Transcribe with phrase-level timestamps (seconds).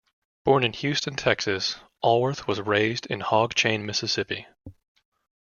[0.45, 4.47] Born in Houston, Texas, Alworth was raised in Hog Chain, Mississippi.